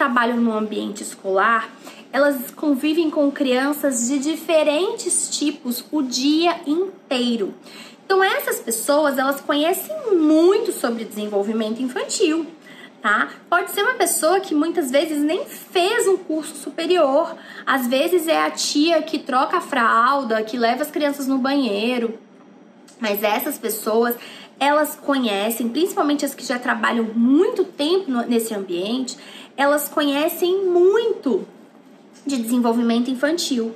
trabalham 0.00 0.38
no 0.38 0.52
ambiente 0.52 1.02
escolar, 1.02 1.70
elas 2.12 2.50
convivem 2.50 3.10
com 3.10 3.30
crianças 3.30 4.08
de 4.08 4.18
diferentes 4.18 5.28
tipos 5.30 5.84
o 5.92 6.02
dia 6.02 6.60
inteiro. 6.66 7.54
Então 8.04 8.24
essas 8.24 8.58
pessoas, 8.58 9.18
elas 9.18 9.40
conhecem 9.40 9.94
muito 10.16 10.72
sobre 10.72 11.04
desenvolvimento 11.04 11.82
infantil, 11.82 12.46
tá? 13.02 13.30
Pode 13.48 13.70
ser 13.70 13.82
uma 13.82 13.94
pessoa 13.94 14.40
que 14.40 14.54
muitas 14.54 14.90
vezes 14.90 15.22
nem 15.22 15.44
fez 15.44 16.06
um 16.06 16.16
curso 16.16 16.56
superior. 16.56 17.36
Às 17.64 17.86
vezes 17.86 18.26
é 18.26 18.42
a 18.42 18.50
tia 18.50 19.00
que 19.02 19.18
troca 19.18 19.58
a 19.58 19.60
fralda, 19.60 20.42
que 20.42 20.56
leva 20.56 20.82
as 20.82 20.90
crianças 20.90 21.26
no 21.26 21.38
banheiro. 21.38 22.18
Mas 23.00 23.22
essas 23.22 23.58
pessoas, 23.58 24.14
elas 24.58 24.94
conhecem, 24.94 25.68
principalmente 25.68 26.24
as 26.24 26.34
que 26.34 26.44
já 26.44 26.58
trabalham 26.58 27.04
muito 27.14 27.64
tempo 27.64 28.10
nesse 28.28 28.54
ambiente, 28.54 29.16
elas 29.56 29.88
conhecem 29.88 30.64
muito 30.66 31.46
de 32.26 32.36
desenvolvimento 32.36 33.10
infantil. 33.10 33.74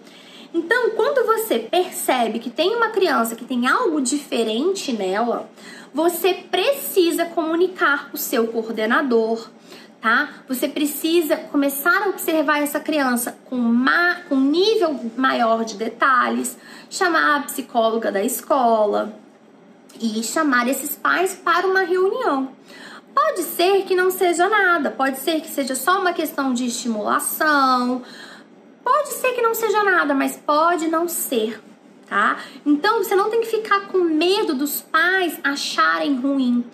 Então, 0.52 0.90
quando 0.90 1.26
você 1.26 1.58
percebe 1.58 2.38
que 2.38 2.50
tem 2.50 2.76
uma 2.76 2.90
criança 2.90 3.34
que 3.34 3.44
tem 3.44 3.66
algo 3.66 4.00
diferente 4.00 4.92
nela, 4.92 5.50
você 5.92 6.34
precisa 6.34 7.24
comunicar 7.24 8.10
o 8.12 8.16
seu 8.16 8.46
coordenador, 8.48 9.48
tá? 10.04 10.28
Você 10.46 10.68
precisa 10.68 11.34
começar 11.34 12.02
a 12.02 12.08
observar 12.10 12.62
essa 12.62 12.78
criança 12.78 13.34
com, 13.46 13.56
uma, 13.56 14.16
com 14.28 14.34
um 14.34 14.50
nível 14.50 15.00
maior 15.16 15.64
de 15.64 15.78
detalhes, 15.78 16.58
chamar 16.90 17.36
a 17.36 17.42
psicóloga 17.44 18.12
da 18.12 18.22
escola 18.22 19.18
e 19.98 20.22
chamar 20.22 20.68
esses 20.68 20.94
pais 20.94 21.32
para 21.34 21.66
uma 21.66 21.84
reunião. 21.84 22.50
Pode 23.14 23.44
ser 23.44 23.84
que 23.84 23.94
não 23.94 24.10
seja 24.10 24.46
nada, 24.46 24.90
pode 24.90 25.20
ser 25.20 25.40
que 25.40 25.48
seja 25.48 25.74
só 25.74 25.98
uma 26.02 26.12
questão 26.12 26.52
de 26.52 26.66
estimulação, 26.66 28.02
Pode 28.84 29.08
ser 29.14 29.32
que 29.32 29.40
não 29.40 29.54
seja 29.54 29.82
nada, 29.82 30.14
mas 30.14 30.36
pode 30.36 30.88
não 30.88 31.08
ser, 31.08 31.58
tá? 32.14 32.38
Então 32.64 33.02
você 33.02 33.16
não 33.16 33.28
tem 33.28 33.40
que 33.40 33.48
ficar 33.48 33.88
com 33.88 33.98
medo 33.98 34.54
dos 34.54 34.80
pais 34.80 35.36
acharem 35.42 36.14
ruim. 36.14 36.64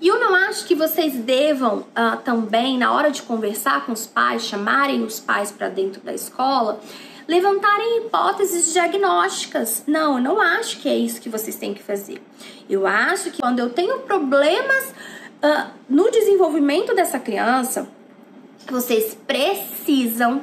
E 0.00 0.08
eu 0.08 0.18
não 0.18 0.34
acho 0.34 0.66
que 0.66 0.74
vocês 0.74 1.14
devam 1.14 1.78
uh, 1.78 2.16
também, 2.24 2.76
na 2.76 2.92
hora 2.92 3.08
de 3.08 3.22
conversar 3.22 3.86
com 3.86 3.92
os 3.92 4.08
pais, 4.08 4.42
chamarem 4.42 5.04
os 5.04 5.20
pais 5.20 5.52
para 5.52 5.68
dentro 5.68 6.00
da 6.00 6.12
escola, 6.12 6.80
levantarem 7.28 7.98
hipóteses 7.98 8.72
diagnósticas. 8.72 9.84
Não, 9.86 10.16
eu 10.16 10.22
não 10.22 10.40
acho 10.40 10.80
que 10.80 10.88
é 10.88 10.96
isso 10.96 11.20
que 11.20 11.28
vocês 11.28 11.54
têm 11.54 11.74
que 11.74 11.82
fazer. 11.82 12.20
Eu 12.68 12.84
acho 12.84 13.30
que 13.30 13.40
quando 13.40 13.60
eu 13.60 13.70
tenho 13.70 14.00
problemas 14.00 14.90
uh, 15.44 15.70
no 15.88 16.10
desenvolvimento 16.10 16.92
dessa 16.92 17.20
criança, 17.20 17.88
vocês 18.68 19.16
precisam 19.26 20.42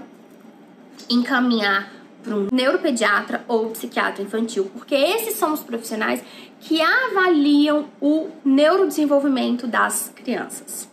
encaminhar 1.10 1.95
para 2.26 2.36
um 2.36 2.48
neuropediatra 2.52 3.46
ou 3.48 3.70
psiquiatra 3.70 4.24
infantil, 4.24 4.70
porque 4.74 4.96
esses 4.96 5.36
são 5.36 5.54
os 5.54 5.62
profissionais 5.62 6.24
que 6.60 6.82
avaliam 6.82 7.86
o 8.02 8.30
neurodesenvolvimento 8.44 9.68
das 9.68 10.12
crianças, 10.16 10.90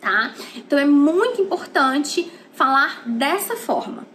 tá? 0.00 0.34
Então 0.54 0.78
é 0.78 0.84
muito 0.84 1.40
importante 1.40 2.30
falar 2.52 3.02
dessa 3.06 3.56
forma, 3.56 4.06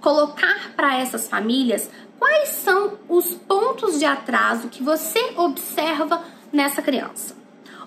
colocar 0.00 0.72
para 0.76 0.96
essas 0.96 1.28
famílias 1.28 1.90
quais 2.18 2.50
são 2.50 2.98
os 3.08 3.34
pontos 3.34 3.98
de 3.98 4.04
atraso 4.04 4.68
que 4.68 4.82
você 4.82 5.32
observa 5.36 6.22
nessa 6.52 6.80
criança. 6.80 7.34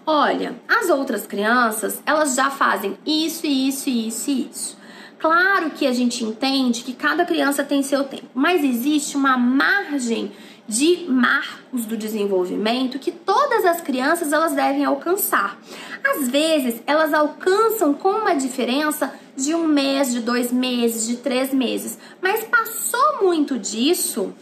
Olha, 0.05 0.55
as 0.67 0.89
outras 0.89 1.25
crianças, 1.25 2.01
elas 2.05 2.35
já 2.35 2.49
fazem 2.49 2.97
isso, 3.05 3.45
isso, 3.45 3.89
isso 3.89 4.29
e 4.29 4.49
isso. 4.49 4.78
Claro 5.19 5.71
que 5.71 5.85
a 5.85 5.91
gente 5.91 6.23
entende 6.23 6.81
que 6.81 6.93
cada 6.93 7.25
criança 7.25 7.63
tem 7.63 7.83
seu 7.83 8.05
tempo, 8.05 8.27
mas 8.33 8.63
existe 8.63 9.17
uma 9.17 9.37
margem 9.37 10.31
de 10.65 11.05
marcos 11.09 11.85
do 11.85 11.97
desenvolvimento 11.97 12.99
que 12.99 13.11
todas 13.11 13.65
as 13.65 13.81
crianças 13.81 14.31
elas 14.31 14.53
devem 14.53 14.85
alcançar. 14.85 15.59
Às 16.05 16.29
vezes 16.29 16.81
elas 16.87 17.13
alcançam 17.13 17.93
com 17.93 18.09
uma 18.09 18.33
diferença 18.33 19.13
de 19.35 19.53
um 19.53 19.67
mês, 19.67 20.13
de 20.13 20.21
dois 20.21 20.53
meses, 20.53 21.05
de 21.05 21.17
três 21.17 21.53
meses, 21.53 21.97
mas 22.21 22.45
passou 22.45 23.23
muito 23.23 23.57
disso, 23.57 24.33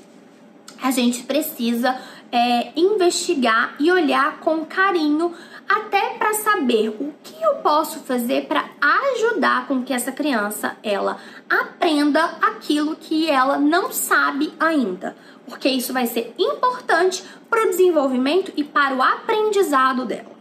a 0.83 0.91
gente 0.91 1.23
precisa 1.23 1.99
é, 2.31 2.71
investigar 2.75 3.75
e 3.79 3.91
olhar 3.91 4.39
com 4.39 4.65
carinho 4.65 5.33
até 5.67 6.11
para 6.17 6.33
saber 6.33 6.89
o 6.89 7.13
que 7.23 7.41
eu 7.41 7.55
posso 7.55 7.99
fazer 7.99 8.45
para 8.45 8.65
ajudar 8.79 9.67
com 9.67 9.83
que 9.83 9.93
essa 9.93 10.11
criança 10.11 10.77
ela 10.81 11.17
aprenda 11.49 12.23
aquilo 12.41 12.95
que 12.95 13.29
ela 13.29 13.57
não 13.57 13.91
sabe 13.91 14.53
ainda, 14.59 15.15
porque 15.47 15.69
isso 15.69 15.93
vai 15.93 16.07
ser 16.07 16.33
importante 16.37 17.23
para 17.49 17.65
o 17.65 17.69
desenvolvimento 17.69 18.51
e 18.55 18.63
para 18.63 18.95
o 18.95 19.01
aprendizado 19.01 20.05
dela. 20.05 20.37